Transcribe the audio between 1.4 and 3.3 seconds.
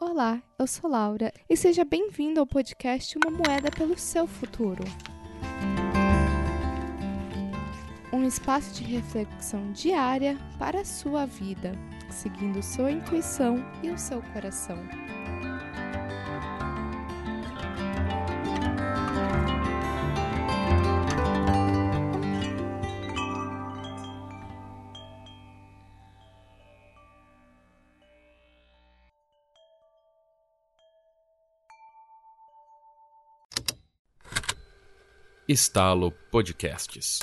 e seja bem-vindo ao podcast